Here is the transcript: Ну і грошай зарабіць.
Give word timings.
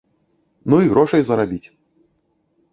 Ну 0.75 0.79
і 0.85 0.89
грошай 0.95 1.21
зарабіць. 1.29 1.63